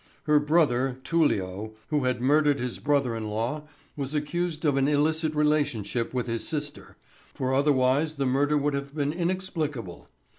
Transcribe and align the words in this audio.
Her 0.23 0.39
brother 0.39 0.99
Tullio, 1.03 1.75
who 1.89 2.05
had 2.05 2.21
murdered 2.21 2.59
his 2.59 2.79
brother 2.79 3.15
in 3.15 3.29
law, 3.29 3.67
was 3.95 4.15
accused 4.15 4.65
of 4.65 4.75
an 4.75 4.87
illicit 4.87 5.35
relationship 5.35 6.11
with 6.11 6.25
his 6.25 6.47
sister, 6.47 6.97
for 7.35 7.53
otherwise 7.53 8.15
the 8.15 8.25
murder 8.25 8.57
would 8.57 8.73
have 8.73 8.95
been 8.95 9.13
inexplicable. 9.13 10.09